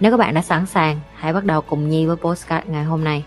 Nếu 0.00 0.10
các 0.10 0.16
bạn 0.16 0.34
đã 0.34 0.42
sẵn 0.42 0.66
sàng, 0.66 1.00
hãy 1.14 1.32
bắt 1.32 1.44
đầu 1.44 1.60
cùng 1.60 1.88
Nhi 1.88 2.06
với 2.06 2.16
postcard 2.16 2.68
ngày 2.68 2.84
hôm 2.84 3.04
nay. 3.04 3.24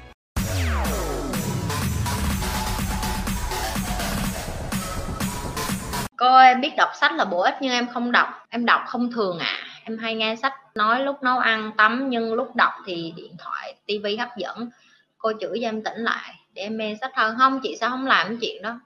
Cô 6.18 6.38
em 6.38 6.62
biết 6.62 6.72
đọc 6.78 6.90
sách 7.00 7.12
là 7.14 7.26
bổ 7.26 7.42
ích 7.42 7.56
nhưng 7.62 7.72
em 7.72 7.88
không 7.94 8.12
đọc, 8.12 8.28
em 8.50 8.66
đọc 8.66 8.82
không 8.88 9.12
thường 9.12 9.40
ạ. 9.40 9.46
À. 9.46 9.68
Em 9.84 9.98
hay 9.98 10.16
nghe 10.16 10.36
sách 10.36 10.54
nói 10.76 11.04
lúc 11.04 11.24
nấu 11.24 11.38
ăn 11.38 11.72
tắm 11.78 12.10
nhưng 12.10 12.34
lúc 12.34 12.56
đọc 12.56 12.72
thì 12.86 13.14
điện 13.16 13.36
thoại, 13.38 13.76
tivi 13.86 14.18
hấp 14.18 14.30
dẫn. 14.38 14.70
Cô 15.18 15.32
chửi 15.40 15.60
cho 15.62 15.68
em 15.68 15.84
tỉnh 15.84 15.98
lại 15.98 16.34
để 16.54 16.62
em 16.62 16.78
mê 16.78 16.96
sách 17.02 17.12
hơn 17.16 17.36
không 17.38 17.60
chị 17.64 17.78
sao 17.80 17.90
không 17.90 18.06
làm 18.06 18.28
cái 18.28 18.38
chuyện 18.42 18.62
đó 18.62 18.80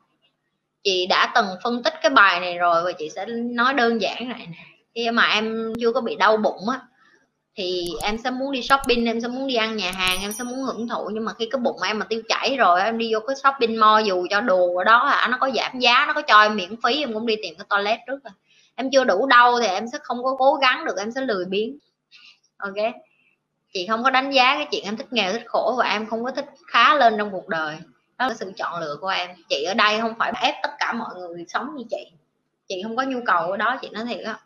chị 0.84 1.08
đã 1.08 1.32
từng 1.36 1.48
phân 1.64 1.84
tích 1.84 1.94
cái 2.02 2.10
bài 2.10 2.40
này 2.40 2.58
rồi 2.58 2.84
và 2.84 2.92
chị 2.92 3.10
sẽ 3.10 3.26
nói 3.26 3.74
đơn 3.74 4.02
giản 4.02 4.30
này 4.30 4.48
nè 4.52 4.58
khi 4.96 5.12
mà 5.12 5.26
em 5.26 5.74
chưa 5.82 5.92
có 5.92 6.02
bị 6.02 6.16
đau 6.16 6.38
bụng 6.38 6.70
á 6.70 6.80
thì 7.58 7.88
em 8.02 8.18
sẽ 8.18 8.30
muốn 8.30 8.52
đi 8.52 8.62
shopping, 8.62 9.06
em 9.06 9.22
sẽ 9.22 9.28
muốn 9.28 9.48
đi 9.48 9.56
ăn 9.56 9.76
nhà 9.76 9.92
hàng, 9.92 10.22
em 10.22 10.32
sẽ 10.32 10.44
muốn 10.44 10.64
hưởng 10.64 10.88
thụ. 10.88 11.10
Nhưng 11.14 11.26
mà 11.26 11.34
khi 11.34 11.48
cái 11.52 11.60
bụng 11.60 11.82
em 11.82 12.00
mà 12.00 12.06
tiêu 12.10 12.22
chảy 12.30 12.58
rồi 12.58 12.82
em 12.82 12.98
đi 12.98 13.14
vô 13.14 13.20
cái 13.20 13.36
shopping 13.36 13.80
mall 13.80 14.08
dù 14.08 14.28
cho 14.30 14.42
đồ 14.42 14.76
ở 14.78 14.84
đó 14.84 15.06
hả 15.06 15.28
nó 15.28 15.38
có 15.40 15.50
giảm 15.56 15.80
giá, 15.80 16.06
nó 16.08 16.14
có 16.14 16.22
cho 16.22 16.42
em 16.42 16.56
miễn 16.56 16.76
phí, 16.84 17.00
em 17.00 17.14
cũng 17.14 17.26
đi 17.26 17.36
tìm 17.42 17.56
cái 17.58 17.66
toilet 17.70 18.00
trước 18.08 18.24
rồi 18.24 18.34
em 18.76 18.90
chưa 18.92 19.04
đủ 19.04 19.28
đau 19.28 19.60
thì 19.60 19.68
em 19.68 19.86
sẽ 19.92 19.98
không 20.04 20.24
có 20.24 20.36
cố 20.40 20.54
gắng 20.54 20.86
được, 20.86 20.98
em 20.98 21.12
sẽ 21.12 21.22
lười 21.22 21.46
biếng. 21.46 21.78
Ok? 22.58 22.94
Chị 23.74 23.88
không 23.90 24.04
có 24.04 24.10
đánh 24.10 24.32
giá 24.32 24.56
cái 24.56 24.68
chuyện 24.72 24.84
em 24.84 24.98
thích 24.98 25.14
nghèo, 25.14 25.34
thích 25.34 25.46
khổ 25.46 25.76
và 25.78 25.86
em 25.86 26.06
không 26.06 26.24
có 26.24 26.32
thích 26.32 26.46
khá 26.68 26.96
lên 26.96 27.16
trong 27.18 27.32
cuộc 27.32 27.48
đời. 27.48 27.78
Đó 28.18 28.28
là 28.28 28.34
sự 28.34 28.52
chọn 28.58 28.82
lựa 28.82 28.96
của 29.02 29.08
em. 29.08 29.30
Chị 29.50 29.64
ở 29.64 29.74
đây 29.74 30.00
không 30.02 30.14
phải 30.20 30.34
ép 30.42 30.56
tất 30.64 30.70
cả 30.80 30.94
mọi 30.94 31.16
người 31.16 31.46
sống 31.48 31.76
như 31.76 31.84
chị. 31.90 32.12
Chị 32.68 32.84
không 32.84 32.96
có 32.96 33.04
nhu 33.04 33.20
cầu 33.26 33.52
ở 33.52 33.58
đó, 33.58 33.80
chị 33.82 33.90
nói 33.90 34.06
thiệt 34.06 34.26
á 34.26 34.40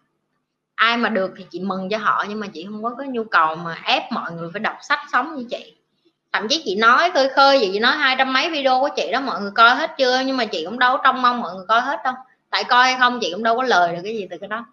ai 0.81 0.97
mà 0.97 1.09
được 1.09 1.31
thì 1.37 1.45
chị 1.51 1.59
mừng 1.59 1.89
cho 1.89 1.97
họ, 1.97 2.25
nhưng 2.29 2.39
mà 2.39 2.47
chị 2.47 2.65
không 2.65 2.83
có 2.83 2.95
cái 2.99 3.07
nhu 3.07 3.23
cầu 3.23 3.55
mà 3.55 3.77
ép 3.83 4.11
mọi 4.11 4.31
người 4.31 4.49
phải 4.53 4.59
đọc 4.59 4.75
sách 4.81 4.99
sống 5.11 5.35
như 5.35 5.45
chị. 5.49 5.75
Thậm 6.31 6.47
chí 6.47 6.61
chị 6.65 6.75
nói 6.75 7.11
khơi 7.11 7.29
khơi 7.29 7.59
gì 7.59 7.69
chị 7.73 7.79
nói 7.79 7.97
hai 7.97 8.15
trăm 8.17 8.33
mấy 8.33 8.49
video 8.49 8.79
của 8.79 8.89
chị 8.95 9.11
đó, 9.11 9.21
mọi 9.21 9.41
người 9.41 9.51
coi 9.55 9.75
hết 9.75 9.91
chưa? 9.97 10.21
Nhưng 10.25 10.37
mà 10.37 10.45
chị 10.45 10.65
cũng 10.65 10.79
đâu 10.79 10.97
trông 11.03 11.21
mong 11.21 11.41
mọi 11.41 11.55
người 11.55 11.65
coi 11.67 11.81
hết 11.81 11.99
đâu. 12.03 12.13
Tại 12.49 12.63
coi 12.63 12.83
hay 12.83 12.95
không, 12.99 13.19
chị 13.21 13.31
cũng 13.33 13.43
đâu 13.43 13.55
có 13.57 13.63
lời 13.63 13.95
được 13.95 14.01
cái 14.03 14.15
gì 14.15 14.27
từ 14.29 14.37
cái 14.37 14.47
đó. 14.47 14.65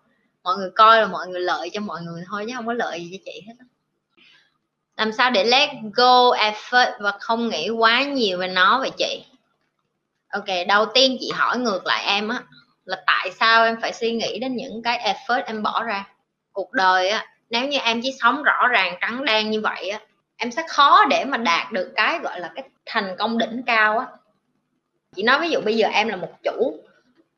Mọi 0.42 0.56
người 0.56 0.70
coi 0.70 1.00
là 1.00 1.06
mọi 1.06 1.26
người 1.26 1.40
lợi 1.40 1.70
cho 1.72 1.80
mọi 1.80 2.02
người 2.02 2.22
thôi, 2.30 2.44
chứ 2.48 2.52
không 2.56 2.66
có 2.66 2.72
lợi 2.72 3.00
gì 3.00 3.10
cho 3.12 3.22
chị 3.24 3.42
hết 3.46 3.54
làm 4.96 5.12
sao 5.12 5.30
để 5.30 5.44
let 5.44 5.70
go 5.94 6.30
effort 6.36 6.92
và 7.00 7.12
không 7.20 7.48
nghĩ 7.48 7.70
quá 7.70 8.02
nhiều 8.02 8.38
về 8.38 8.48
nó 8.48 8.78
vậy 8.80 8.90
chị? 8.98 9.24
Ok, 10.28 10.46
đầu 10.68 10.86
tiên 10.94 11.16
chị 11.20 11.30
hỏi 11.34 11.58
ngược 11.58 11.86
lại 11.86 12.04
em 12.04 12.28
á 12.28 12.42
là 12.88 13.02
tại 13.06 13.30
sao 13.40 13.64
em 13.64 13.76
phải 13.80 13.92
suy 13.92 14.12
nghĩ 14.12 14.38
đến 14.38 14.56
những 14.56 14.82
cái 14.82 15.14
effort 15.14 15.42
em 15.46 15.62
bỏ 15.62 15.82
ra? 15.84 16.04
Cuộc 16.52 16.72
đời 16.72 17.08
á, 17.08 17.26
nếu 17.50 17.66
như 17.66 17.78
em 17.78 18.00
chỉ 18.02 18.14
sống 18.20 18.42
rõ 18.42 18.68
ràng, 18.68 18.94
trắng 19.00 19.24
đen 19.24 19.50
như 19.50 19.60
vậy 19.60 19.88
á, 19.88 20.00
em 20.36 20.50
sẽ 20.50 20.62
khó 20.68 21.04
để 21.04 21.24
mà 21.24 21.36
đạt 21.36 21.72
được 21.72 21.92
cái 21.94 22.18
gọi 22.18 22.40
là 22.40 22.50
cái 22.54 22.64
thành 22.86 23.16
công 23.18 23.38
đỉnh 23.38 23.62
cao 23.66 23.98
á. 23.98 24.06
Chị 25.16 25.22
nói 25.22 25.38
ví 25.40 25.50
dụ 25.50 25.60
bây 25.60 25.76
giờ 25.76 25.88
em 25.88 26.08
là 26.08 26.16
một 26.16 26.30
chủ 26.42 26.80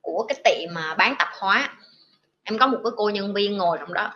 của 0.01 0.27
cái 0.29 0.41
tiệm 0.45 0.75
mà 0.75 0.95
bán 0.95 1.15
tạp 1.19 1.29
hóa, 1.39 1.71
em 2.45 2.59
có 2.59 2.67
một 2.67 2.79
cái 2.85 2.91
cô 2.97 3.09
nhân 3.09 3.35
viên 3.35 3.57
ngồi 3.57 3.79
trong 3.81 3.93
đó. 3.93 4.13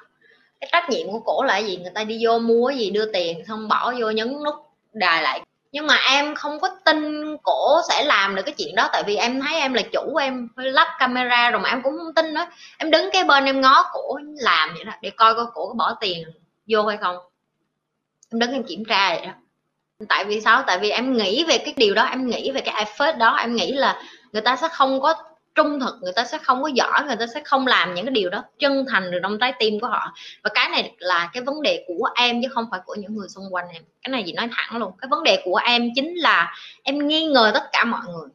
Cái 0.60 0.68
trách 0.72 0.90
nhiệm 0.90 1.06
của 1.12 1.20
cổ 1.20 1.42
là 1.42 1.58
gì? 1.58 1.76
Người 1.76 1.92
ta 1.94 2.04
đi 2.04 2.18
vô 2.26 2.38
mua 2.38 2.70
gì, 2.70 2.90
đưa 2.90 3.12
tiền, 3.12 3.42
xong 3.48 3.68
bỏ 3.68 3.94
vô 3.98 4.10
nhấn 4.10 4.44
nút, 4.44 4.54
đài 4.92 5.22
lại 5.22 5.40
nhưng 5.74 5.86
mà 5.86 6.00
em 6.08 6.34
không 6.34 6.60
có 6.60 6.68
tin 6.84 7.22
cổ 7.42 7.80
sẽ 7.88 8.04
làm 8.04 8.34
được 8.34 8.42
cái 8.46 8.54
chuyện 8.58 8.74
đó, 8.74 8.88
tại 8.92 9.02
vì 9.06 9.16
em 9.16 9.40
thấy 9.40 9.60
em 9.60 9.74
là 9.74 9.82
chủ, 9.92 10.16
em 10.16 10.48
lắp 10.56 10.88
camera 10.98 11.50
rồi 11.50 11.60
mà 11.60 11.68
em 11.68 11.82
cũng 11.82 11.92
không 11.98 12.14
tin 12.14 12.34
nữa. 12.34 12.46
Em 12.78 12.90
đứng 12.90 13.10
cái 13.12 13.24
bên 13.24 13.44
em 13.44 13.60
ngó 13.60 13.84
cổ 13.92 14.18
làm 14.36 14.74
vậy 14.74 14.84
đó, 14.84 14.92
để 15.02 15.10
coi 15.10 15.34
coi 15.34 15.46
cổ 15.54 15.68
có 15.68 15.74
bỏ 15.74 15.96
tiền 16.00 16.24
vô 16.68 16.82
hay 16.86 16.96
không. 16.96 17.16
Em 18.32 18.38
đứng 18.38 18.52
em 18.52 18.64
kiểm 18.64 18.84
tra 18.84 19.14
vậy 19.14 19.26
đó. 19.26 19.32
Tại 20.08 20.24
vì 20.24 20.40
sao? 20.40 20.62
Tại 20.66 20.78
vì 20.78 20.90
em 20.90 21.12
nghĩ 21.16 21.44
về 21.44 21.58
cái 21.58 21.74
điều 21.76 21.94
đó, 21.94 22.04
em 22.04 22.26
nghĩ 22.26 22.50
về 22.50 22.60
cái 22.60 22.84
effort 22.84 23.18
đó, 23.18 23.36
em 23.36 23.54
nghĩ 23.56 23.72
là 23.72 24.02
người 24.32 24.42
ta 24.42 24.56
sẽ 24.56 24.68
không 24.68 25.00
có 25.00 25.14
trung 25.54 25.80
thực 25.80 25.94
người 26.02 26.12
ta 26.12 26.24
sẽ 26.24 26.38
không 26.38 26.62
có 26.62 26.68
giỏi, 26.68 27.04
người 27.06 27.16
ta 27.16 27.26
sẽ 27.34 27.40
không 27.44 27.66
làm 27.66 27.94
những 27.94 28.04
cái 28.04 28.12
điều 28.12 28.30
đó. 28.30 28.44
Chân 28.58 28.84
thành 28.88 29.10
được 29.10 29.18
trong 29.22 29.38
trái 29.38 29.52
tim 29.58 29.80
của 29.80 29.86
họ. 29.86 30.12
Và 30.42 30.50
cái 30.54 30.68
này 30.68 30.92
là 30.98 31.30
cái 31.32 31.42
vấn 31.42 31.62
đề 31.62 31.84
của 31.86 32.08
em 32.14 32.42
chứ 32.42 32.48
không 32.54 32.66
phải 32.70 32.80
của 32.84 32.94
những 32.94 33.16
người 33.16 33.28
xung 33.28 33.44
quanh 33.50 33.66
em. 33.72 33.82
Cái 34.02 34.10
này 34.10 34.24
gì 34.24 34.32
nói 34.32 34.48
thẳng 34.52 34.80
luôn. 34.80 34.92
Cái 35.00 35.08
vấn 35.08 35.22
đề 35.22 35.42
của 35.44 35.56
em 35.56 35.90
chính 35.94 36.14
là 36.14 36.54
em 36.82 37.08
nghi 37.08 37.26
ngờ 37.26 37.50
tất 37.54 37.64
cả 37.72 37.84
mọi 37.84 38.00
người. 38.06 38.28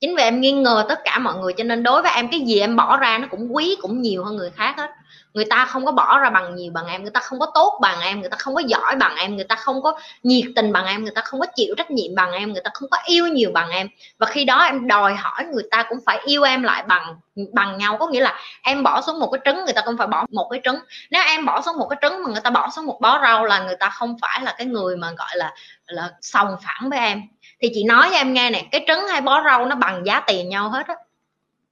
Chính 0.00 0.16
vì 0.16 0.22
em 0.22 0.40
nghi 0.40 0.52
ngờ 0.52 0.84
tất 0.88 0.98
cả 1.04 1.18
mọi 1.18 1.34
người 1.34 1.52
cho 1.52 1.64
nên 1.64 1.82
đối 1.82 2.02
với 2.02 2.12
em, 2.14 2.28
cái 2.30 2.40
gì 2.40 2.60
em 2.60 2.76
bỏ 2.76 2.96
ra 2.96 3.18
nó 3.18 3.26
cũng 3.30 3.56
quý 3.56 3.76
cũng 3.80 4.02
nhiều 4.02 4.24
hơn 4.24 4.36
người 4.36 4.50
khác 4.50 4.74
hết 4.76 4.90
người 5.34 5.44
ta 5.44 5.64
không 5.64 5.86
có 5.86 5.92
bỏ 5.92 6.18
ra 6.18 6.30
bằng 6.30 6.56
nhiều 6.56 6.72
bằng 6.72 6.86
em, 6.86 7.02
người 7.02 7.10
ta 7.10 7.20
không 7.20 7.38
có 7.38 7.46
tốt 7.54 7.78
bằng 7.82 8.00
em, 8.00 8.20
người 8.20 8.30
ta 8.30 8.36
không 8.36 8.54
có 8.54 8.62
giỏi 8.66 8.96
bằng 8.96 9.16
em, 9.16 9.36
người 9.36 9.44
ta 9.44 9.54
không 9.54 9.82
có 9.82 9.98
nhiệt 10.22 10.44
tình 10.56 10.72
bằng 10.72 10.86
em, 10.86 11.02
người 11.02 11.12
ta 11.14 11.22
không 11.22 11.40
có 11.40 11.46
chịu 11.46 11.74
trách 11.78 11.90
nhiệm 11.90 12.14
bằng 12.14 12.32
em, 12.32 12.52
người 12.52 12.62
ta 12.64 12.70
không 12.74 12.88
có 12.90 12.98
yêu 13.04 13.26
nhiều 13.26 13.50
bằng 13.54 13.70
em. 13.70 13.88
Và 14.18 14.26
khi 14.26 14.44
đó 14.44 14.62
em 14.62 14.86
đòi 14.86 15.14
hỏi 15.14 15.44
người 15.44 15.64
ta 15.70 15.82
cũng 15.88 15.98
phải 16.06 16.20
yêu 16.24 16.42
em 16.42 16.62
lại 16.62 16.82
bằng 16.82 17.14
bằng 17.52 17.78
nhau. 17.78 17.96
Có 18.00 18.06
nghĩa 18.06 18.20
là 18.20 18.40
em 18.62 18.82
bỏ 18.82 19.00
xuống 19.00 19.20
một 19.20 19.30
cái 19.32 19.40
trứng, 19.44 19.64
người 19.64 19.74
ta 19.74 19.82
cũng 19.84 19.96
phải 19.96 20.06
bỏ 20.06 20.26
một 20.30 20.48
cái 20.50 20.60
trứng. 20.64 20.78
Nếu 21.10 21.22
em 21.26 21.46
bỏ 21.46 21.62
xuống 21.62 21.78
một 21.78 21.86
cái 21.90 21.98
trứng 22.02 22.22
mà 22.24 22.30
người 22.30 22.40
ta 22.40 22.50
bỏ 22.50 22.70
xuống 22.70 22.86
một 22.86 23.00
bó 23.00 23.20
rau 23.22 23.44
là 23.44 23.58
người 23.58 23.76
ta 23.76 23.88
không 23.88 24.16
phải 24.22 24.40
là 24.42 24.54
cái 24.58 24.66
người 24.66 24.96
mà 24.96 25.10
gọi 25.10 25.36
là 25.36 25.54
là 25.86 26.10
sòng 26.20 26.56
phẳng 26.64 26.90
với 26.90 26.98
em. 26.98 27.22
Thì 27.60 27.70
chị 27.74 27.84
nói 27.84 28.08
cho 28.10 28.16
em 28.16 28.32
nghe 28.32 28.50
nè, 28.50 28.64
cái 28.72 28.84
trứng 28.86 29.06
hay 29.08 29.20
bó 29.20 29.42
rau 29.44 29.66
nó 29.66 29.76
bằng 29.76 30.06
giá 30.06 30.20
tiền 30.20 30.48
nhau 30.48 30.68
hết 30.68 30.86
á 30.86 30.94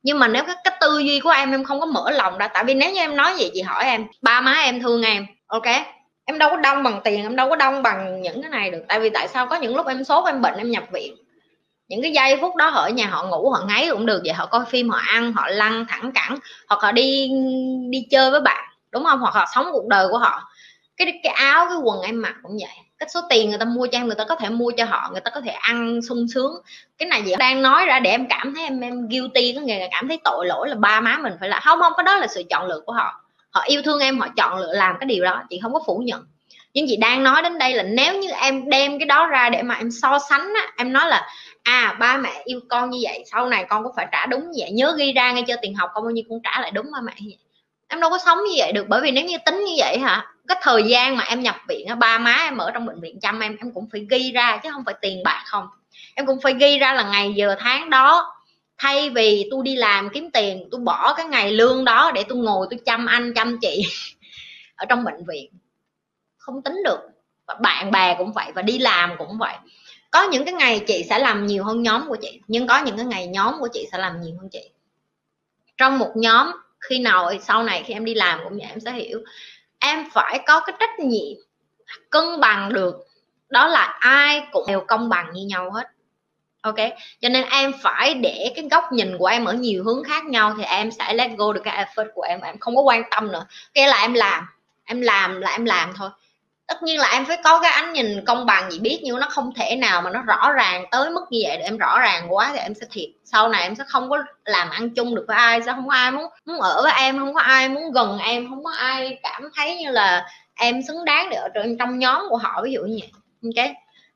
nhưng 0.03 0.19
mà 0.19 0.28
nếu 0.28 0.44
cái, 0.44 0.56
cái 0.65 0.77
tư 0.81 0.99
duy 0.99 1.21
của 1.21 1.31
em 1.31 1.50
em 1.50 1.65
không 1.65 1.81
có 1.81 1.87
mở 1.87 2.11
lòng 2.11 2.38
ra 2.38 2.49
tại 2.49 2.65
vì 2.65 2.75
nếu 2.75 2.93
như 2.93 3.00
em 3.00 3.16
nói 3.16 3.34
vậy 3.38 3.50
chị 3.55 3.62
hỏi 3.62 3.84
em 3.84 4.06
ba 4.22 4.41
má 4.41 4.53
em 4.53 4.83
thương 4.83 5.03
em 5.03 5.27
ok? 5.47 5.66
Em 6.25 6.38
đâu 6.38 6.50
có 6.50 6.56
đông 6.56 6.83
bằng 6.83 7.00
tiền 7.05 7.22
em 7.22 7.37
đâu 7.37 7.49
có 7.49 7.56
đông 7.56 7.83
bằng 7.83 8.22
những 8.22 8.43
cái 8.43 8.50
này 8.50 8.71
được 8.71 8.83
tại 8.89 9.00
vì 9.00 9.10
tại 9.10 9.28
sao 9.28 9.47
có 9.47 9.56
những 9.56 9.77
lúc 9.77 9.87
em 9.87 10.05
sốt 10.05 10.27
em 10.27 10.43
bệnh 10.43 10.55
em 10.56 10.71
nhập 10.71 10.84
viện. 10.93 11.16
Những 11.89 12.03
cái 12.03 12.12
giây 12.12 12.37
phút 12.41 12.56
đó 12.56 12.71
ở 12.71 12.89
nhà 12.89 13.06
họ 13.06 13.25
ngủ 13.25 13.50
họ 13.50 13.65
ngáy 13.69 13.89
cũng 13.91 14.06
được 14.06 14.22
vậy 14.25 14.33
họ 14.33 14.47
coi 14.47 14.65
phim 14.66 14.91
họ 14.91 14.99
ăn 14.99 15.33
họ 15.33 15.49
lăn 15.49 15.87
thẳng 15.89 16.12
cẳng 16.15 16.39
hoặc 16.69 16.83
họ 16.83 16.93
đi 16.93 17.31
đi 17.91 18.06
chơi 18.10 18.31
với 18.31 18.41
bạn 18.41 18.65
đúng 18.93 19.05
không? 19.05 19.21
Hoặc 19.21 19.34
họ 19.34 19.47
sống 19.55 19.66
cuộc 19.72 19.87
đời 19.89 20.09
của 20.10 20.19
họ. 20.19 20.43
Cái 20.97 21.21
cái 21.22 21.33
áo 21.33 21.66
cái 21.69 21.78
quần 21.84 22.00
em 22.03 22.22
mặc 22.22 22.34
cũng 22.43 22.53
vậy 22.60 22.90
cái 23.00 23.09
số 23.09 23.21
tiền 23.31 23.49
người 23.49 23.59
ta 23.59 23.65
mua 23.65 23.87
cho 23.87 23.99
em 23.99 24.06
người 24.06 24.15
ta 24.15 24.25
có 24.25 24.37
thể 24.37 24.49
mua 24.49 24.71
cho 24.71 24.84
họ 24.84 25.09
người 25.12 25.21
ta 25.21 25.31
có 25.31 25.41
thể 25.41 25.50
ăn 25.50 26.00
sung 26.09 26.27
sướng. 26.34 26.53
Cái 26.99 27.09
này 27.09 27.22
gì 27.22 27.33
đang 27.38 27.62
nói 27.62 27.84
ra 27.84 28.00
để 28.00 28.11
em 28.11 28.27
cảm 28.28 28.55
thấy 28.55 28.65
em 28.65 28.81
em 28.81 29.09
guilty 29.09 29.53
có 29.55 29.61
nghĩa 29.61 29.78
là 29.78 29.88
cảm 29.91 30.09
thấy 30.09 30.19
tội 30.25 30.47
lỗi 30.47 30.69
là 30.69 30.75
ba 30.75 31.00
má 31.00 31.19
mình 31.22 31.33
phải 31.41 31.49
là 31.49 31.60
không 31.60 31.78
không 31.81 31.93
có 31.97 32.03
đó 32.03 32.16
là 32.16 32.27
sự 32.27 32.43
chọn 32.50 32.66
lựa 32.66 32.81
của 32.87 32.93
họ. 32.93 33.25
Họ 33.50 33.62
yêu 33.66 33.83
thương 33.83 34.00
em 34.00 34.19
họ 34.19 34.28
chọn 34.37 34.59
lựa 34.59 34.72
làm 34.72 34.97
cái 35.00 35.06
điều 35.06 35.25
đó 35.25 35.43
chị 35.50 35.60
không 35.62 35.72
có 35.72 35.81
phủ 35.87 36.03
nhận. 36.05 36.25
Nhưng 36.75 36.87
chị 36.89 36.97
đang 36.97 37.22
nói 37.22 37.43
đến 37.43 37.59
đây 37.59 37.75
là 37.75 37.83
nếu 37.83 38.19
như 38.19 38.31
em 38.31 38.71
đem 38.71 38.99
cái 38.99 39.06
đó 39.06 39.27
ra 39.27 39.50
để 39.50 39.62
mà 39.62 39.75
em 39.75 39.91
so 39.91 40.19
sánh 40.31 40.55
á, 40.55 40.72
em 40.77 40.93
nói 40.93 41.09
là 41.09 41.28
à 41.62 41.97
ba 42.00 42.16
mẹ 42.16 42.43
yêu 42.44 42.60
con 42.69 42.91
như 42.91 42.99
vậy 43.03 43.25
sau 43.33 43.47
này 43.47 43.66
con 43.69 43.84
cũng 43.84 43.93
phải 43.97 44.06
trả 44.12 44.27
đúng 44.27 44.41
như 44.41 44.56
vậy? 44.59 44.71
Nhớ 44.71 44.94
ghi 44.99 45.12
ra 45.12 45.33
ngay 45.33 45.44
cho 45.47 45.55
tiền 45.62 45.75
học 45.75 45.91
con 45.94 46.05
bao 46.05 46.10
nhiêu 46.10 46.25
con 46.31 46.41
trả 46.44 46.60
lại 46.60 46.71
đúng 46.71 46.87
ba 46.93 46.99
mẹ 47.05 47.12
như 47.19 47.31
vậy 47.31 47.50
em 47.91 48.01
đâu 48.01 48.11
có 48.11 48.19
sống 48.19 48.39
như 48.39 48.55
vậy 48.56 48.73
được, 48.73 48.89
bởi 48.89 49.01
vì 49.01 49.11
nếu 49.11 49.25
như 49.25 49.37
tính 49.47 49.65
như 49.65 49.73
vậy 49.78 49.99
hả, 49.99 50.27
cái 50.49 50.59
thời 50.62 50.83
gian 50.83 51.17
mà 51.17 51.25
em 51.25 51.41
nhập 51.41 51.56
viện 51.69 51.87
ba 51.99 52.19
má 52.19 52.33
em 52.33 52.59
ở 52.59 52.71
trong 52.71 52.87
bệnh 52.87 53.01
viện 53.01 53.21
chăm 53.21 53.41
em 53.41 53.57
em 53.57 53.72
cũng 53.72 53.89
phải 53.92 54.07
ghi 54.10 54.33
ra 54.33 54.60
chứ 54.63 54.71
không 54.72 54.84
phải 54.84 54.95
tiền 55.01 55.22
bạc 55.25 55.42
không. 55.47 55.66
Em 56.15 56.27
cũng 56.27 56.41
phải 56.41 56.54
ghi 56.54 56.78
ra 56.78 56.92
là 56.92 57.03
ngày 57.03 57.33
giờ 57.37 57.57
tháng 57.59 57.91
đó, 57.91 58.37
thay 58.78 59.10
vì 59.10 59.48
tôi 59.51 59.60
đi 59.65 59.77
làm 59.77 60.09
kiếm 60.09 60.31
tiền 60.31 60.69
tôi 60.71 60.81
bỏ 60.81 61.15
cái 61.15 61.27
ngày 61.27 61.53
lương 61.53 61.84
đó 61.84 62.13
để 62.15 62.25
tôi 62.28 62.39
ngồi 62.39 62.66
tôi 62.71 62.81
chăm 62.87 63.07
anh, 63.07 63.34
chăm 63.34 63.59
chị 63.60 63.83
ở 64.77 64.87
trong 64.87 65.04
bệnh 65.04 65.25
viện. 65.28 65.53
Không 66.37 66.63
tính 66.63 66.77
được, 66.84 67.01
và 67.47 67.54
bạn 67.54 67.91
bè 67.91 68.15
cũng 68.19 68.33
vậy, 68.33 68.53
và 68.54 68.63
đi 68.63 68.78
làm 68.78 69.10
cũng 69.19 69.39
vậy. 69.39 69.54
Có 70.10 70.22
những 70.22 70.45
cái 70.45 70.54
ngày 70.54 70.84
chị 70.87 71.04
sẽ 71.09 71.19
làm 71.19 71.47
nhiều 71.47 71.65
hơn 71.65 71.83
nhóm 71.83 72.09
của 72.09 72.16
chị, 72.22 72.41
nhưng 72.48 72.66
có 72.66 72.78
những 72.78 72.97
cái 72.97 73.07
ngày 73.07 73.27
nhóm 73.27 73.60
của 73.60 73.69
chị 73.72 73.89
sẽ 73.92 73.98
làm 73.98 74.21
nhiều 74.21 74.34
hơn 74.41 74.48
chị. 74.48 74.71
Trong 75.77 75.98
một 75.98 76.10
nhóm 76.15 76.53
khi 76.80 76.98
nào, 76.98 77.30
sau 77.42 77.62
này 77.62 77.82
khi 77.86 77.94
em 77.94 78.04
đi 78.04 78.15
làm 78.15 78.41
cũng 78.44 78.59
vậy, 78.59 78.66
em 78.68 78.80
sẽ 78.80 78.92
hiểu. 78.92 79.21
Em 79.78 80.10
phải 80.12 80.41
có 80.47 80.60
cái 80.60 80.77
trách 80.80 80.98
nhiệm 80.98 81.36
cân 82.10 82.41
bằng 82.41 82.72
được. 82.72 82.94
Đó 83.48 83.68
là 83.68 83.84
ai 84.00 84.42
cũng 84.53 84.66
đều 84.66 84.80
công 84.80 85.09
bằng 85.09 85.32
như 85.32 85.47
nhau 85.47 85.71
hết. 85.71 85.86
Ok? 86.62 86.77
Cho 87.21 87.28
nên 87.28 87.44
em 87.50 87.72
phải 87.82 88.15
để 88.15 88.53
cái 88.56 88.68
góc 88.71 88.84
nhìn 88.92 89.18
của 89.18 89.27
em 89.27 89.44
ở 89.44 89.53
nhiều 89.53 89.84
hướng 89.84 90.04
khác 90.04 90.24
nhau 90.24 90.54
thì 90.59 90.65
em 90.65 90.91
sẽ 90.91 91.15
let 91.15 91.30
go 91.38 91.53
được 91.53 91.60
cái 91.65 91.84
effort 91.84 92.09
của 92.15 92.22
em. 92.22 92.41
Em 92.41 92.59
không 92.59 92.77
có 92.77 92.82
quan 92.82 93.03
tâm 93.10 93.32
nữa. 93.32 93.47
Cái 93.74 93.88
là 93.88 94.00
em 94.00 94.15
làm. 94.15 94.47
Em 94.84 95.00
làm 95.00 95.41
là 95.41 95.50
em 95.50 95.65
làm 95.65 95.92
thôi 95.97 96.10
tất 96.71 96.83
nhiên 96.83 96.99
là 96.99 97.09
em 97.13 97.25
phải 97.25 97.37
có 97.45 97.61
cái 97.61 97.71
ánh 97.71 97.93
nhìn 97.93 98.25
công 98.25 98.47
bằng 98.47 98.71
gì 98.71 98.78
biết 98.78 99.01
nhưng 99.03 99.21
nó 99.21 99.27
không 99.31 99.55
thể 99.55 99.77
nào 99.77 100.03
mà 100.03 100.11
nó 100.11 100.22
rõ 100.22 100.53
ràng 100.53 100.84
tới 100.91 101.11
mức 101.11 101.25
như 101.31 101.41
vậy 101.43 101.57
để 101.57 101.65
em 101.65 101.78
rõ 101.78 102.01
ràng 102.01 102.34
quá 102.34 102.51
thì 102.53 102.59
em 102.59 102.75
sẽ 102.75 102.87
thiệt. 102.91 103.09
Sau 103.25 103.49
này 103.49 103.63
em 103.63 103.75
sẽ 103.75 103.84
không 103.89 104.11
có 104.11 104.19
làm 104.45 104.71
ăn 104.71 104.91
chung 104.91 105.15
được 105.15 105.25
với 105.28 105.37
ai, 105.37 105.63
sẽ 105.63 105.72
không 105.72 105.89
có 105.89 105.95
ai 105.95 106.11
muốn 106.11 106.25
muốn 106.47 106.61
ở 106.61 106.83
với 106.83 106.93
em, 106.97 107.19
không 107.19 107.34
có 107.34 107.41
ai 107.41 107.69
muốn 107.69 107.93
gần 107.93 108.19
em, 108.19 108.49
không 108.51 108.65
có 108.65 108.71
ai 108.71 109.19
cảm 109.22 109.43
thấy 109.57 109.77
như 109.77 109.91
là 109.91 110.27
em 110.55 110.83
xứng 110.89 111.05
đáng 111.05 111.31
để 111.31 111.37
ở 111.37 111.49
trong 111.78 111.99
nhóm 111.99 112.27
của 112.28 112.37
họ, 112.37 112.61
ví 112.65 112.73
dụ 112.73 112.81
như 112.83 112.99
vậy. 113.01 113.11
Ok? 113.43 113.71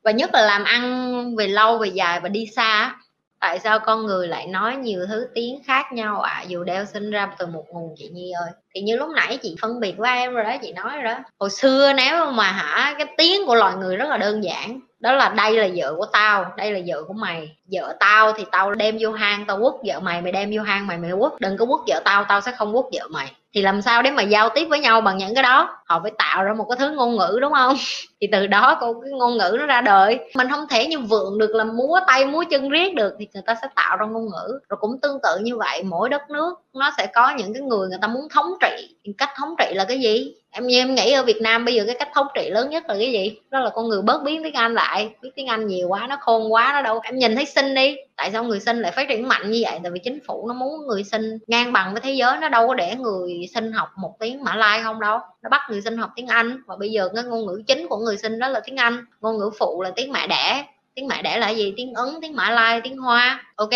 Và 0.05 0.11
nhất 0.11 0.31
là 0.33 0.43
làm 0.43 0.65
ăn 0.65 1.37
về 1.37 1.47
lâu, 1.47 1.79
về 1.79 1.89
dài 1.89 2.21
và 2.21 2.29
đi 2.29 2.47
xa 2.57 2.95
tại 3.44 3.58
sao 3.58 3.79
con 3.79 4.06
người 4.06 4.29
lại 4.29 4.46
nói 4.46 4.76
nhiều 4.76 5.06
thứ 5.08 5.29
tiếng 5.35 5.62
khác 5.67 5.93
nhau 5.93 6.20
ạ? 6.20 6.32
À, 6.32 6.44
dù 6.49 6.64
đều 6.64 6.85
sinh 6.85 7.11
ra 7.11 7.31
từ 7.38 7.46
một 7.46 7.64
nguồn 7.69 7.94
chị 7.99 8.08
nhi 8.08 8.32
ơi. 8.32 8.50
Thì 8.75 8.81
như 8.81 8.96
lúc 8.96 9.08
nãy 9.14 9.38
chị 9.43 9.56
phân 9.62 9.81
biệt 9.81 9.96
với 9.99 10.11
em 10.11 10.35
rồi 10.35 10.44
đó 10.44 10.56
chị 10.62 10.73
nói 10.73 10.93
rồi 10.94 11.05
đó. 11.05 11.19
Hồi 11.41 11.50
xưa 11.50 11.93
nếu 11.93 12.31
mà 12.31 12.52
hả 12.52 12.94
cái 12.99 13.06
tiếng 13.17 13.46
của 13.46 13.55
loài 13.55 13.76
người 13.76 13.96
rất 13.96 14.08
là 14.08 14.17
đơn 14.17 14.44
giản. 14.44 14.81
Đó 15.00 15.12
là 15.12 15.29
đây 15.29 15.52
là 15.52 15.69
vợ 15.75 15.94
của 15.99 16.06
tao 16.06 16.52
đây 16.56 16.73
là 16.73 16.81
vợ 16.87 17.02
của 17.02 17.12
mày. 17.12 17.56
Vợ 17.73 17.96
tao 18.00 18.32
thì 18.32 18.44
tao 18.52 18.75
đem 18.75 18.96
vô 19.00 19.12
hang 19.12 19.44
tao 19.47 19.61
quất 19.61 19.75
vợ 19.85 20.00
mày 20.00 20.23
mày 20.23 20.32
đem 20.32 20.50
vô 20.55 20.62
hang 20.62 20.87
mày 20.87 20.99
mày 20.99 21.11
quất. 21.19 21.32
Đừng 21.40 21.56
có 21.56 21.67
quất 21.67 21.81
vợ 21.87 22.02
tao 22.05 22.25
tao 22.25 22.40
sẽ 22.40 22.52
không 22.52 22.73
quất 22.73 22.85
vợ 22.93 23.08
mày 23.08 23.32
thì 23.55 23.62
làm 23.62 23.83
sao 23.83 24.03
để 24.03 24.11
mà 24.11 24.23
giao 24.23 24.49
tiếp 24.49 24.65
với 24.65 24.81
nhau 24.81 25.01
bằng 25.01 25.19
những 25.19 25.35
cái 25.35 25.43
đó? 25.43 25.77
Họ 25.85 26.01
phải 26.03 26.12
tạo 26.19 26.45
ra 26.45 26.55
một 26.55 26.67
cái 26.69 26.77
thứ 26.79 26.91
ngôn 26.91 27.17
ngữ, 27.17 27.39
đúng 27.41 27.53
không? 27.53 27.77
Thì 28.21 28.29
từ 28.33 28.47
đó 28.47 28.79
cô 28.81 28.95
cái 29.03 29.11
ngôn 29.12 29.37
ngữ 29.37 29.56
nó 29.59 29.67
ra 29.67 29.81
đời. 29.81 30.19
Mình 30.35 30.49
không 30.51 30.67
thể 30.71 30.87
như 30.87 30.99
vượng 30.99 31.39
được 31.39 31.55
là 31.55 31.65
múa 31.65 32.01
tay, 32.06 32.27
múa 32.27 32.45
chân 32.51 32.69
riết 32.69 32.95
được 32.95 33.15
thì 33.19 33.29
người 33.35 33.43
ta 33.47 33.55
sẽ 33.62 33.69
tạo 33.77 33.97
ra 33.97 34.06
ngôn 34.06 34.25
ngữ. 34.25 34.59
Rồi 34.69 34.79
cũng 34.81 35.01
tương 35.01 35.19
tự 35.23 35.39
như 35.43 35.56
vậy, 35.56 35.83
mỗi 35.83 36.09
đất 36.09 36.31
nước 36.31 36.55
nó 36.75 36.91
sẽ 36.99 37.06
có 37.06 37.31
những 37.39 37.53
cái 37.53 37.62
người 37.62 37.89
người 37.89 37.99
ta 38.03 38.09
muốn 38.09 38.29
thống 38.29 38.55
trị. 38.61 38.95
Cách 39.19 39.31
thống 39.37 39.55
trị 39.59 39.75
là 39.75 39.85
cái 39.85 40.00
gì? 40.00 40.35
Em 40.50 40.67
như 40.67 40.79
em 40.79 40.95
nghĩ 40.95 41.12
ở 41.12 41.23
Việt 41.23 41.43
Nam 41.43 41.65
bây 41.65 41.75
giờ 41.75 41.85
cái 41.87 41.97
cách 41.99 42.09
thống 42.15 42.27
trị 42.35 42.50
lớn 42.50 42.71
nhất 42.71 42.85
là 42.89 42.95
cái 42.99 43.12
gì? 43.12 43.39
Đó 43.50 43.61
là 43.61 43.71
con 43.71 43.89
người 43.89 44.03
bớt 44.03 44.23
biến 44.23 44.43
tiếng 44.43 44.55
Anh 44.55 44.75
lại. 44.75 45.11
Biết 45.23 45.31
tiếng 45.37 45.47
Anh 45.47 45.67
nhiều 45.67 45.89
quá, 45.89 46.07
nó 46.07 46.17
khôn 46.21 46.53
quá, 46.53 46.71
nó 46.73 46.83
đâu. 46.83 47.00
Em 47.05 47.19
nhìn 47.19 47.37
thấy 47.37 47.45
sinh 47.45 47.75
đi. 47.75 47.97
Tại 48.17 48.31
sao 48.33 48.45
người 48.45 48.61
sinh 48.61 48.81
lại 48.81 48.93
phát 48.93 49.09
triển 49.09 49.29
mạnh 49.29 49.50
như 49.50 49.62
vậy? 49.65 49.81
Tại 49.83 49.93
vì 49.93 50.00
chính 50.05 50.19
phủ 50.27 50.49
nó 50.49 50.55
muốn 50.55 50.87
người 50.87 51.05
sinh 51.05 51.39
ngang 51.47 51.73
bằng 51.73 51.93
với 51.93 52.00
thế 52.00 52.12
giới, 52.12 52.37
nó 52.41 52.49
đâu 52.49 52.69
có 52.69 52.75
để 52.75 52.95
người 52.97 53.44
sinh 53.46 53.73
học 53.73 53.88
một 53.96 54.17
tiếng 54.20 54.44
mã 54.44 54.55
lai 54.55 54.82
không 54.82 55.00
đâu. 55.00 55.19
Nó 55.43 55.49
bắt 55.50 55.61
người 55.70 55.82
sinh 55.82 55.96
học 55.96 56.11
tiếng 56.17 56.26
Anh. 56.26 56.62
Và 56.67 56.76
bây 56.76 56.91
giờ 56.91 57.08
cái 57.14 57.25
ngôn 57.25 57.46
ngữ 57.46 57.62
chính 57.67 57.88
của 57.88 57.96
người 57.96 58.17
sinh 58.17 58.38
đó 58.38 58.49
là 58.49 58.61
tiếng 58.64 58.76
Anh. 58.76 59.05
Ngôn 59.20 59.38
ngữ 59.38 59.50
phụ 59.58 59.82
là 59.82 59.91
tiếng 59.96 60.12
mẹ 60.12 60.26
đẻ. 60.26 60.67
Tiếng 60.94 61.08
mẹ 61.08 61.23
đẻ 61.23 61.38
là 61.38 61.49
gì? 61.49 61.75
Tiếng 61.76 61.94
ấn, 61.94 62.08
tiếng 62.23 62.37
mã 62.37 62.50
lai, 62.50 62.81
tiếng 62.81 62.99
hoa. 62.99 63.44
Ok? 63.56 63.70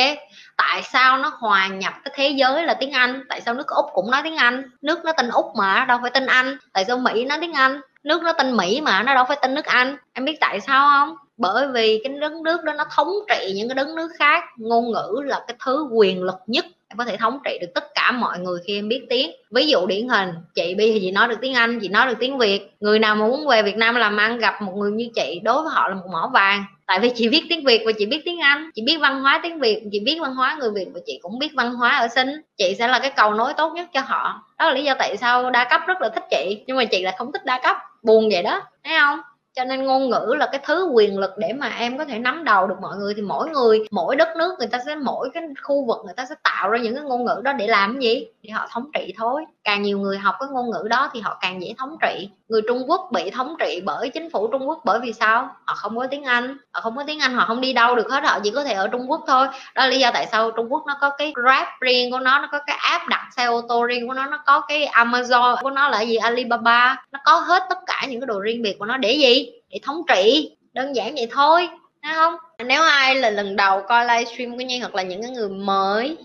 Tại 0.57 0.83
sao 0.83 1.19
nó 1.19 1.33
hòa 1.39 1.69
nhập 1.69 1.93
cái 2.05 2.15
thế 2.17 2.29
giới 2.29 2.65
là 2.65 2.75
tiếng 2.75 2.93
anh? 2.93 3.25
Tại 3.29 3.41
sao 3.41 3.55
nước 3.55 3.67
úc 3.67 3.87
cũng 3.93 4.11
nói 4.11 4.21
tiếng 4.25 4.37
anh? 4.37 4.71
Nước 4.83 5.05
nó 5.05 5.13
tên 5.13 5.29
úc 5.29 5.47
mà, 5.57 5.85
đâu 5.85 5.99
phải 6.03 6.11
tên 6.11 6.27
anh. 6.27 6.57
Tại 6.73 6.85
sao 6.85 6.99
mỹ 6.99 7.25
nói 7.25 7.39
tiếng 7.41 7.53
anh? 7.53 7.81
Nước 8.03 8.23
nó 8.23 8.33
tên 8.33 8.57
mỹ 8.57 8.81
mà, 8.81 9.03
nó 9.03 9.15
đâu 9.15 9.25
phải 9.29 9.39
tên 9.43 9.55
nước 9.55 9.65
anh. 9.65 9.97
Em 10.13 10.25
biết 10.25 10.37
tại 10.41 10.61
sao 10.61 10.89
không? 10.91 11.17
Bởi 11.39 11.69
vì 11.69 12.01
cái 12.05 12.13
đất 12.21 12.33
nước 12.33 12.65
đó 12.65 12.73
nó 12.73 12.85
thống 12.97 13.09
trị 13.29 13.53
những 13.55 13.69
cái 13.69 13.75
đất 13.75 13.89
nước 13.97 14.09
khác, 14.19 14.45
ngôn 14.57 14.91
ngữ 14.93 15.21
là 15.25 15.45
cái 15.47 15.57
thứ 15.65 15.89
quyền 15.93 16.23
lực 16.23 16.37
nhất 16.47 16.67
em 16.91 16.99
có 16.99 17.05
thể 17.05 17.17
thống 17.17 17.39
trị 17.45 17.59
được 17.61 17.67
tất 17.75 17.85
cả 17.95 18.13
mọi 18.13 18.39
người 18.39 18.61
khi 18.67 18.79
em 18.79 18.89
biết 18.89 19.07
tiếng. 19.11 19.31
Ví 19.51 19.67
dụ 19.67 19.87
điển 19.87 20.09
hình, 20.09 20.29
chị 20.55 20.75
bi 20.75 20.93
thì 20.93 21.01
chị 21.01 21.11
nói 21.11 21.29
được 21.29 21.37
tiếng 21.41 21.55
anh, 21.55 21.81
chị 21.81 21.89
nói 21.89 22.07
được 22.07 22.15
tiếng 22.21 22.39
việt. 22.39 22.77
Người 22.81 22.99
nào 22.99 23.15
mà 23.15 23.27
muốn 23.27 23.47
về 23.47 23.63
việt 23.63 23.77
nam 23.77 23.95
làm 23.95 24.17
ăn, 24.17 24.39
gặp 24.39 24.63
một 24.63 24.73
người 24.77 24.91
như 24.91 25.09
chị, 25.15 25.41
đối 25.45 25.63
với 25.63 25.73
họ 25.75 25.89
là 25.89 25.95
một 25.95 26.09
mỏ 26.13 26.31
vàng. 26.33 26.65
Tại 26.87 27.01
vì 27.01 27.11
chị 27.15 27.29
biết 27.29 27.45
tiếng 27.49 27.65
việt 27.65 27.83
và 27.87 27.93
chị 27.99 28.07
biết 28.07 28.23
tiếng 28.25 28.41
anh, 28.41 28.71
chị 28.75 28.83
biết 28.87 28.97
văn 28.97 29.23
hóa 29.23 29.41
tiếng 29.43 29.61
việt, 29.61 29.83
chị 29.93 30.01
biết 30.01 30.19
văn 30.21 30.35
hóa 30.35 30.57
người 30.61 30.71
việt 30.71 30.89
và 30.95 31.01
chị 31.07 31.19
cũng 31.23 31.39
biết 31.39 31.51
văn 31.57 31.75
hóa 31.75 31.99
ở 31.99 32.09
sinh 32.09 32.29
chị 32.57 32.75
sẽ 32.79 32.89
là 32.89 32.99
cái 32.99 33.11
cầu 33.17 33.35
nối 33.35 33.53
tốt 33.57 33.73
nhất 33.75 33.89
cho 33.93 34.01
họ. 34.01 34.43
Đó 34.59 34.69
là 34.69 34.75
lý 34.75 34.85
do 34.85 34.95
tại 34.99 35.17
sao 35.17 35.51
đa 35.51 35.65
cấp 35.71 35.81
rất 35.87 36.01
là 36.01 36.09
thích 36.09 36.25
chị, 36.31 36.65
nhưng 36.67 36.77
mà 36.77 36.85
chị 36.85 37.03
là 37.03 37.15
không 37.19 37.33
thích 37.33 37.45
đa 37.45 37.61
cấp, 37.63 37.77
buồn 38.03 38.29
vậy 38.33 38.43
đó, 38.43 38.63
thấy 38.85 38.99
không? 38.99 39.19
Cho 39.59 39.65
nên 39.65 39.85
ngôn 39.85 40.11
ngữ 40.11 40.35
là 40.39 40.49
cái 40.53 40.61
thứ 40.65 40.91
quyền 40.95 41.19
lực 41.19 41.31
để 41.39 41.53
mà 41.53 41.69
em 41.69 41.99
có 41.99 42.05
thể 42.05 42.19
nắm 42.19 42.45
đầu 42.45 42.67
được 42.67 42.75
mọi 42.81 42.97
người. 42.97 43.15
Thì 43.15 43.23
mỗi 43.23 43.51
người, 43.51 43.87
mỗi 43.91 44.17
đất 44.17 44.29
nước 44.37 44.55
người 44.59 44.69
ta 44.69 44.79
sẽ, 44.87 44.95
mỗi 44.95 45.31
cái 45.35 45.43
khu 45.63 45.85
vực 45.87 45.97
người 46.05 46.15
ta 46.15 46.25
sẽ 46.29 46.35
tạo 46.43 46.69
ra 46.71 46.79
những 46.79 46.95
cái 46.95 47.05
ngôn 47.05 47.25
ngữ 47.25 47.41
đó 47.45 47.53
để 47.53 47.67
làm 47.67 48.01
gì? 48.01 48.27
Để 48.43 48.51
họ 48.51 48.69
thống 48.73 48.91
trị 48.95 49.15
thôi. 49.17 49.45
Càng 49.65 49.83
nhiều 49.83 49.99
người 49.99 50.19
học 50.19 50.35
cái 50.41 50.49
ngôn 50.53 50.71
ngữ 50.71 50.89
đó 50.89 51.11
thì 51.13 51.21
họ 51.21 51.39
càng 51.41 51.63
dễ 51.63 51.75
thống 51.79 51.97
trị. 52.03 52.29
Người 52.49 52.63
Trung 52.69 52.83
Quốc 52.87 53.09
bị 53.13 53.31
thống 53.31 53.55
trị 53.59 53.81
bởi 53.85 54.09
chính 54.09 54.31
phủ 54.31 54.47
Trung 54.47 54.69
Quốc 54.69 54.81
bởi 54.85 54.99
vì 55.01 55.13
sao? 55.13 55.51
Họ 55.65 55.75
không 55.75 55.97
có 55.97 56.07
tiếng 56.07 56.25
Anh. 56.25 56.57
Họ 56.73 56.81
không 56.81 56.97
có 56.97 57.05
tiếng 57.07 57.21
Anh, 57.21 57.35
họ 57.35 57.45
không 57.49 57.61
đi 57.61 57.73
đâu 57.73 57.95
được 57.95 58.11
hết 58.11 58.25
họ 58.25 58.39
chỉ 58.45 58.51
có 58.51 58.65
thể 58.65 58.75
ở 58.75 58.89
Trung 58.89 59.11
Quốc 59.11 59.25
thôi. 59.27 59.47
Đó 59.75 59.83
là 59.83 59.87
lý 59.87 59.99
do 59.99 60.11
tại 60.15 60.27
sao 60.33 60.51
Trung 60.51 60.73
Quốc 60.73 60.83
nó 60.87 60.97
có 61.01 61.11
cái 61.11 61.33
Grab 61.35 61.67
riêng 61.81 62.11
của 62.11 62.19
nó 62.19 62.39
nó 62.39 62.49
có 62.53 62.59
cái 62.67 62.77
app 62.81 63.09
đặt 63.09 63.29
xe 63.37 63.45
ô 63.45 63.61
tô 63.69 63.85
riêng 63.85 64.09
của 64.09 64.15
nó 64.15 64.27
nó 64.27 64.39
có 64.47 64.61
cái 64.61 64.87
Amazon 64.87 65.57
của 65.63 65.71
nó 65.71 65.89
là 65.89 66.01
gì? 66.01 66.17
Alibaba. 66.17 67.05
Nó 67.13 67.19
có 67.25 67.33
hết 67.39 67.63
tất 67.69 67.79
cả 67.87 68.07
những 68.09 68.21
cái 68.21 68.27
đồ 68.27 68.41
riêng 68.41 68.63
biệt 68.63 68.77
của 68.79 68.85
nó 68.85 68.97
để 68.97 69.13
gì? 69.13 69.48
Để 69.71 69.81
thống 69.83 70.03
trị 70.09 70.57
đơn 70.73 70.97
giản 70.97 71.15
vậy 71.15 71.29
thôi 71.31 71.69
thấy 72.03 72.15
không? 72.15 72.35
Nếu 72.67 72.83
ai 72.83 73.15
là 73.15 73.31
lần 73.31 73.57
đầu 73.57 73.83
coi 73.89 74.07
livestream 74.07 74.57
của 74.57 74.65
Nhi 74.65 74.79
hoặc 74.79 74.95
là 74.95 75.03
những 75.03 75.23
cái 75.23 75.31
người 75.31 75.49
mới 75.49 76.17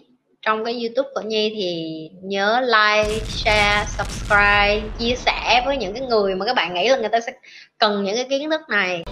trong 0.41 0.65
cái 0.65 0.73
youtube 0.73 1.09
của 1.15 1.21
Nhi 1.21 1.51
thì 1.55 2.09
nhớ 2.21 2.61
like, 2.61 3.19
share, 3.27 3.85
subscribe, 3.97 4.81
chia 4.99 5.15
sẻ 5.15 5.63
với 5.65 5.77
những 5.77 5.93
cái 5.93 6.07
người 6.07 6.35
mà 6.35 6.45
các 6.45 6.55
bạn 6.55 6.73
nghĩ 6.73 6.89
là 6.89 6.97
người 6.97 7.09
ta 7.09 7.19
sẽ 7.19 7.33
cần 7.77 8.03
những 8.03 8.15
cái 8.15 8.25
kiến 8.29 8.49
thức 8.49 8.61
này. 8.69 9.03